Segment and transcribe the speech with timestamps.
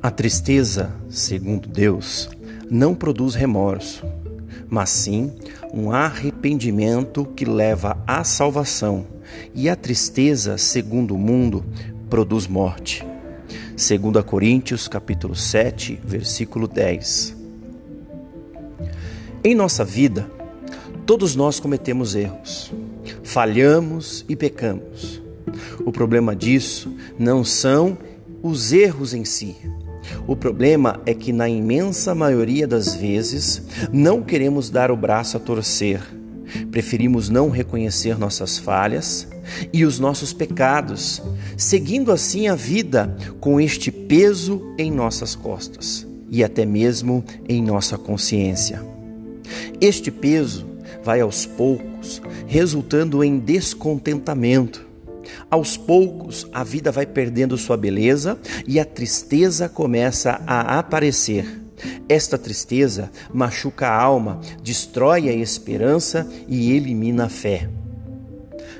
[0.00, 2.30] A tristeza, segundo Deus,
[2.70, 4.06] não produz remorso,
[4.70, 5.32] mas sim
[5.74, 9.04] um arrependimento que leva à salvação.
[9.52, 11.64] E a tristeza, segundo o mundo,
[12.08, 13.04] produz morte.
[13.76, 17.36] Segundo Coríntios, capítulo 7, versículo 10.
[19.42, 20.30] Em nossa vida,
[21.04, 22.72] todos nós cometemos erros,
[23.24, 25.20] falhamos e pecamos.
[25.84, 27.98] O problema disso não são
[28.40, 29.56] os erros em si,
[30.26, 33.62] o problema é que, na imensa maioria das vezes,
[33.92, 36.00] não queremos dar o braço a torcer,
[36.70, 39.28] preferimos não reconhecer nossas falhas
[39.72, 41.22] e os nossos pecados,
[41.56, 47.96] seguindo assim a vida com este peso em nossas costas e até mesmo em nossa
[47.96, 48.82] consciência.
[49.80, 50.66] Este peso
[51.02, 54.86] vai aos poucos resultando em descontentamento,
[55.50, 61.62] aos poucos, a vida vai perdendo sua beleza e a tristeza começa a aparecer.
[62.08, 67.68] Esta tristeza machuca a alma, destrói a esperança e elimina a fé.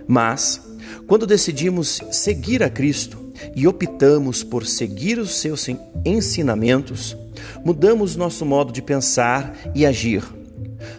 [0.06, 0.60] Mas,
[1.06, 3.18] quando decidimos seguir a Cristo
[3.54, 5.66] e optamos por seguir os seus
[6.04, 7.16] ensinamentos,
[7.64, 10.37] mudamos nosso modo de pensar e agir.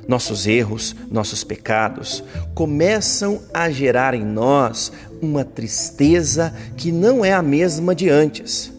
[0.10, 2.24] Nossos erros, nossos pecados
[2.56, 8.74] começam a gerar em nós uma tristeza que não é a mesma de antes.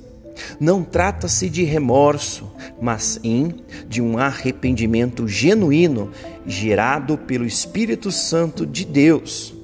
[0.58, 2.50] Não trata-se de remorso,
[2.82, 3.54] mas sim
[3.88, 6.10] de um arrependimento genuíno
[6.44, 9.54] gerado pelo Espírito Santo de Deus,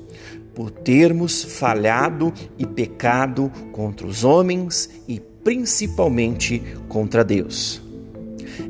[0.55, 7.86] por termos falhado e pecado contra os homens e principalmente contra Deus.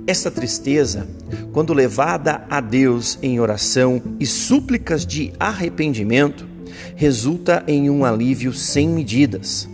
[0.07, 1.07] Essa tristeza,
[1.53, 6.47] quando levada a Deus em oração e súplicas de arrependimento,
[6.95, 9.69] resulta em um alívio sem medidas.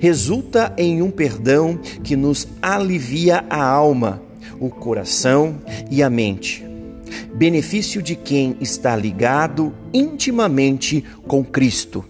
[0.00, 4.22] Resulta em um perdão que nos alivia a alma,
[4.58, 5.56] o coração
[5.90, 6.64] e a mente.
[7.34, 12.04] Benefício de quem está ligado intimamente com Cristo.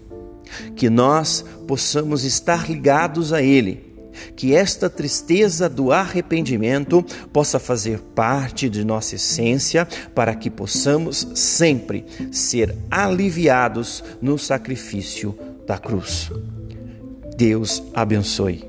[0.75, 3.88] Que nós possamos estar ligados a Ele
[4.35, 12.05] que esta tristeza do arrependimento possa fazer parte de nossa essência, para que possamos sempre
[12.31, 16.29] ser aliviados no sacrifício da cruz.
[17.37, 18.68] Deus abençoe.